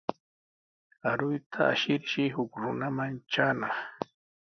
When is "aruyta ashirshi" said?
1.09-2.21